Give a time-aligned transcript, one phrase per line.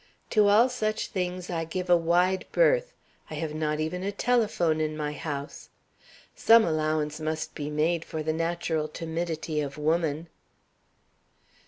[0.31, 2.95] To all such things I give a wide berth.
[3.29, 5.69] I have not even a telephone in my house.
[6.35, 10.27] Some allowance must be made for the natural timidity of woman."